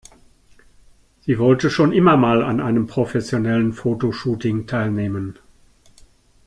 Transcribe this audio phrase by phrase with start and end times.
[1.19, 5.37] Sie wollte schon immer mal an einem professionellen Fotoshooting teilnehmen.